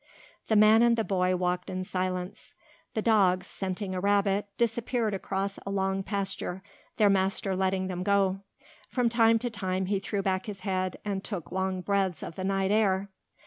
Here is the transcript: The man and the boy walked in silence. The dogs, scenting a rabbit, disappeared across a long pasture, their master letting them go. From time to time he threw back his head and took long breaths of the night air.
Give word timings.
The 0.47 0.55
man 0.55 0.81
and 0.81 0.97
the 0.97 1.03
boy 1.03 1.35
walked 1.35 1.69
in 1.69 1.83
silence. 1.83 2.55
The 2.95 3.03
dogs, 3.03 3.45
scenting 3.45 3.93
a 3.93 3.99
rabbit, 3.99 4.47
disappeared 4.57 5.13
across 5.13 5.59
a 5.63 5.69
long 5.69 6.01
pasture, 6.01 6.63
their 6.97 7.07
master 7.07 7.55
letting 7.55 7.85
them 7.85 8.01
go. 8.01 8.39
From 8.89 9.09
time 9.09 9.37
to 9.37 9.51
time 9.51 9.85
he 9.85 9.99
threw 9.99 10.23
back 10.23 10.47
his 10.47 10.61
head 10.61 10.97
and 11.05 11.23
took 11.23 11.51
long 11.51 11.81
breaths 11.81 12.23
of 12.23 12.33
the 12.33 12.43
night 12.43 12.71
air. 12.71 13.11